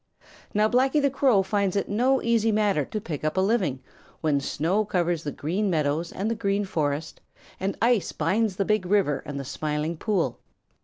Now 0.51 0.67
Blacky 0.67 0.99
the 0.99 1.11
Crow 1.11 1.43
finds 1.43 1.75
it 1.75 1.87
no 1.87 2.23
easy 2.23 2.51
matter 2.51 2.85
to 2.85 2.99
pick 2.99 3.23
up 3.23 3.37
a 3.37 3.39
living 3.39 3.83
when 4.21 4.39
snow 4.39 4.83
covers 4.83 5.21
the 5.23 5.31
Green 5.31 5.69
Meadows 5.69 6.11
and 6.11 6.27
the 6.27 6.33
Green 6.33 6.65
Forest, 6.65 7.21
and 7.59 7.77
ice 7.83 8.11
binds 8.11 8.55
the 8.55 8.65
Big 8.65 8.87
River 8.87 9.21
and 9.27 9.39
the 9.39 9.45
Smiling 9.45 9.97
Pool. 9.97 10.39